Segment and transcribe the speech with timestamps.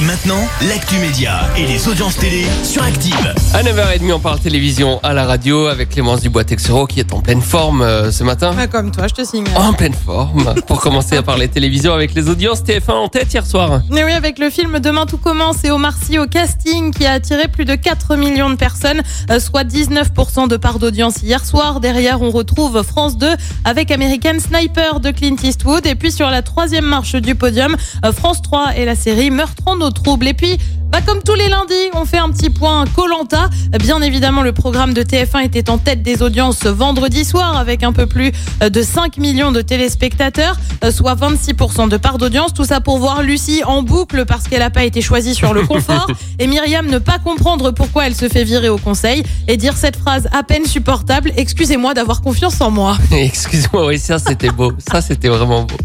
[0.00, 3.34] Et maintenant, l'actu média et les audiences télé sur Active.
[3.52, 7.42] À 9h30, on parle télévision à la radio avec Clémence Dubois-Texero qui est en pleine
[7.42, 8.54] forme euh, ce matin.
[8.54, 9.44] Pas comme toi, je te signe.
[9.56, 10.54] En pleine forme.
[10.66, 13.82] Pour commencer à parler télévision avec les audiences TF1 en tête hier soir.
[13.90, 17.12] Mais oui, avec le film Demain tout commence et Omar Sy au casting qui a
[17.12, 21.80] attiré plus de 4 millions de personnes, euh, soit 19% de part d'audience hier soir.
[21.80, 23.28] Derrière, on retrouve France 2
[23.64, 25.84] avec American Sniper de Clint Eastwood.
[25.84, 29.64] Et puis sur la troisième marche du podium, euh, France 3 et la série Meurtre
[29.66, 30.28] en trouble.
[30.28, 30.58] Et puis,
[30.90, 33.48] bah, comme tous les lundis, on fait un petit point Colanta.
[33.78, 37.92] Bien évidemment, le programme de TF1 était en tête des audiences vendredi soir avec un
[37.92, 42.52] peu plus de 5 millions de téléspectateurs, euh, soit 26% de part d'audience.
[42.54, 45.62] Tout ça pour voir Lucie en boucle parce qu'elle n'a pas été choisie sur le
[45.62, 46.08] confort
[46.40, 49.96] et Myriam ne pas comprendre pourquoi elle se fait virer au conseil et dire cette
[49.96, 51.32] phrase à peine supportable.
[51.36, 52.98] Excusez-moi d'avoir confiance en moi.
[53.12, 54.72] Excuse-moi, oui, ça c'était beau.
[54.90, 55.76] Ça c'était vraiment beau.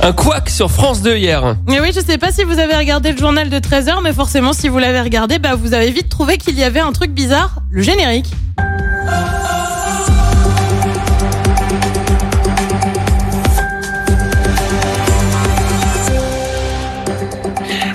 [0.00, 1.56] Un couac sur France 2 hier.
[1.66, 4.52] Mais oui, je sais pas si vous avez regardé le journal de 13h, mais forcément,
[4.52, 7.56] si vous l'avez regardé, bah, vous avez vite trouvé qu'il y avait un truc bizarre,
[7.70, 8.30] le générique.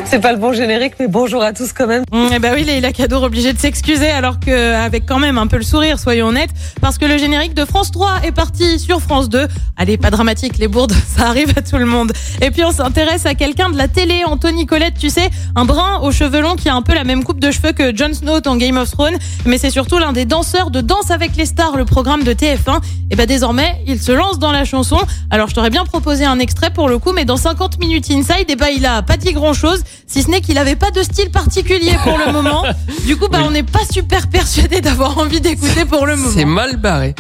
[0.10, 2.02] C'est pas le bon générique, mais bonjour à tous quand même.
[2.12, 5.46] Mm, eh ben oui, Leïla Cador obligée de s'excuser alors que avec quand même un
[5.46, 6.50] peu le sourire, soyons honnêtes,
[6.82, 9.48] parce que le générique de France 3 est parti sur France 2.
[9.78, 12.12] Allez, pas dramatique, les bourdes, ça arrive à tout le monde.
[12.42, 16.00] Et puis on s'intéresse à quelqu'un de la télé, Anthony Colette, tu sais, un brun
[16.02, 18.40] aux cheveux longs qui a un peu la même coupe de cheveux que Jon Snow
[18.40, 21.78] dans Game of Thrones, mais c'est surtout l'un des danseurs de Danse avec les stars,
[21.78, 22.80] le programme de TF1.
[23.12, 24.98] Et ben désormais, il se lance dans la chanson.
[25.30, 28.50] Alors je t'aurais bien proposé un extrait pour le coup, mais dans 50 minutes inside,
[28.50, 31.04] et ben il a pas dit grand chose, si ce n'est qu'il avait pas de
[31.04, 32.64] style particulier pour le moment.
[33.06, 36.32] Du coup, bah on n'est pas super persuadé d'avoir envie d'écouter pour le moment.
[36.34, 37.14] C'est mal barré.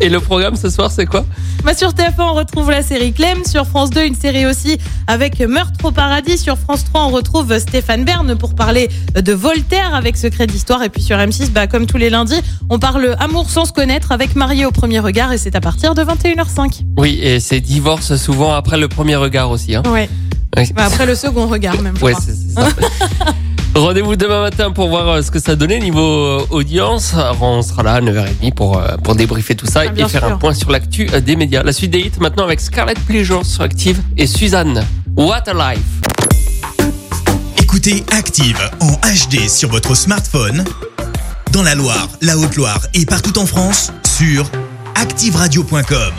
[0.00, 1.26] Et le programme ce soir, c'est quoi?
[1.62, 3.44] Bah, sur TF1, on retrouve la série Clem.
[3.44, 6.38] Sur France 2, une série aussi avec Meurtre au paradis.
[6.38, 10.82] Sur France 3, on retrouve Stéphane Bern pour parler de Voltaire avec Secret d'Histoire.
[10.82, 12.40] Et puis sur M6, bah, comme tous les lundis,
[12.70, 15.32] on parle amour sans se connaître avec Marié au premier regard.
[15.32, 16.82] Et c'est à partir de 21h05.
[16.96, 19.74] Oui, et c'est divorce souvent après le premier regard aussi.
[19.74, 19.82] Hein.
[19.92, 20.08] Ouais.
[20.56, 20.72] Oui.
[20.74, 21.96] Bah, après le second regard, même.
[21.96, 22.68] je Ouais, c'est ça.
[23.74, 27.12] Rendez-vous demain matin pour voir euh, ce que ça donnait niveau euh, audience.
[27.12, 30.22] Alors, On sera là à 9h30 pour, euh, pour débriefer tout ça Ah, et faire
[30.22, 30.32] sûr.
[30.32, 31.62] un point sur l'actu des médias.
[31.62, 34.82] La suite des hits maintenant avec Scarlett Pleasure sur Active et Suzanne.
[35.14, 35.82] What a life.
[37.60, 40.64] Écoutez Active en HD sur votre smartphone,
[41.52, 44.50] dans la Loire, la Haute-Loire et partout en France, sur
[44.94, 46.12] activeradio.com.